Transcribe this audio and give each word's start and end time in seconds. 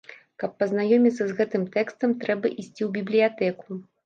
Каб 0.43 0.53
пазнаёміцца 0.61 1.27
з 1.31 1.35
гэтым 1.41 1.67
тэкстам, 1.75 2.17
трэба 2.25 2.53
ісці 2.57 2.81
ў 2.87 2.89
бібліятэку. 2.97 3.81